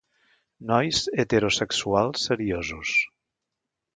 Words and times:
Nois 0.69 1.01
heterosexuals 1.23 2.17
seriosos. 2.29 2.89